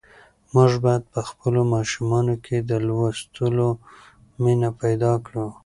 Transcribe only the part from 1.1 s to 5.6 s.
په خپلو ماشومانو کې د لوستلو مینه پیدا کړو.